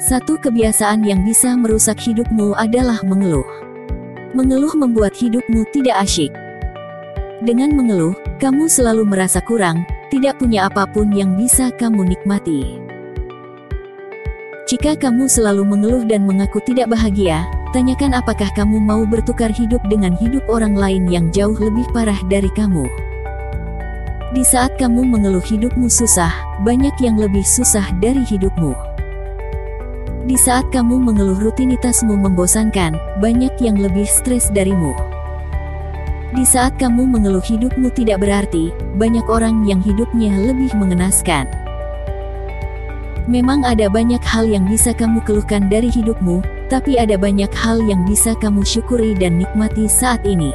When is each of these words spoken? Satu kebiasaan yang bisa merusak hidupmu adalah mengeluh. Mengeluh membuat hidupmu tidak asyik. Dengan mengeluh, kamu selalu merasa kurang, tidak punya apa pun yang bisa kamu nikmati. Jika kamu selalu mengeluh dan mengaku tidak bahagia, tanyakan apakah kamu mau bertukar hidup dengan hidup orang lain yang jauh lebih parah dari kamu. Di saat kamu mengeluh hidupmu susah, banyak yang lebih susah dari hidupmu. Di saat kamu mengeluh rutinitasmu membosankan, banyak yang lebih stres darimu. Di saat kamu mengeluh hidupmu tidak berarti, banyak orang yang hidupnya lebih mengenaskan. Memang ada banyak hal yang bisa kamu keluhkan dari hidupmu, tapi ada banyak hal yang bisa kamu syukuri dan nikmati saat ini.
Satu 0.00 0.40
kebiasaan 0.40 1.04
yang 1.04 1.28
bisa 1.28 1.52
merusak 1.52 2.00
hidupmu 2.00 2.56
adalah 2.56 3.04
mengeluh. 3.04 3.44
Mengeluh 4.32 4.72
membuat 4.72 5.12
hidupmu 5.12 5.68
tidak 5.76 6.00
asyik. 6.00 6.32
Dengan 7.44 7.76
mengeluh, 7.76 8.16
kamu 8.40 8.64
selalu 8.64 9.04
merasa 9.04 9.44
kurang, 9.44 9.84
tidak 10.08 10.40
punya 10.40 10.72
apa 10.72 10.88
pun 10.88 11.12
yang 11.12 11.36
bisa 11.36 11.68
kamu 11.76 12.16
nikmati. 12.16 12.80
Jika 14.72 14.96
kamu 14.96 15.28
selalu 15.28 15.68
mengeluh 15.68 16.08
dan 16.08 16.24
mengaku 16.24 16.64
tidak 16.64 16.88
bahagia, 16.88 17.44
tanyakan 17.76 18.16
apakah 18.16 18.48
kamu 18.56 18.80
mau 18.80 19.04
bertukar 19.04 19.52
hidup 19.52 19.84
dengan 19.92 20.16
hidup 20.16 20.48
orang 20.48 20.80
lain 20.80 21.12
yang 21.12 21.28
jauh 21.28 21.60
lebih 21.60 21.84
parah 21.92 22.18
dari 22.32 22.48
kamu. 22.56 22.88
Di 24.32 24.40
saat 24.48 24.80
kamu 24.80 25.04
mengeluh 25.04 25.44
hidupmu 25.44 25.92
susah, 25.92 26.32
banyak 26.64 26.96
yang 27.04 27.20
lebih 27.20 27.44
susah 27.44 27.84
dari 28.00 28.24
hidupmu. 28.24 28.89
Di 30.30 30.38
saat 30.38 30.70
kamu 30.70 31.10
mengeluh 31.10 31.42
rutinitasmu 31.42 32.14
membosankan, 32.14 32.94
banyak 33.18 33.50
yang 33.58 33.74
lebih 33.74 34.06
stres 34.06 34.46
darimu. 34.54 34.94
Di 36.30 36.46
saat 36.46 36.78
kamu 36.78 37.02
mengeluh 37.02 37.42
hidupmu 37.42 37.90
tidak 37.98 38.22
berarti, 38.22 38.70
banyak 38.94 39.26
orang 39.26 39.66
yang 39.66 39.82
hidupnya 39.82 40.30
lebih 40.38 40.70
mengenaskan. 40.78 41.50
Memang 43.26 43.66
ada 43.66 43.90
banyak 43.90 44.22
hal 44.22 44.46
yang 44.46 44.70
bisa 44.70 44.94
kamu 44.94 45.18
keluhkan 45.26 45.66
dari 45.66 45.90
hidupmu, 45.90 46.46
tapi 46.70 46.94
ada 46.94 47.18
banyak 47.18 47.50
hal 47.50 47.82
yang 47.82 48.06
bisa 48.06 48.38
kamu 48.38 48.62
syukuri 48.62 49.18
dan 49.18 49.34
nikmati 49.34 49.90
saat 49.90 50.22
ini. 50.22 50.54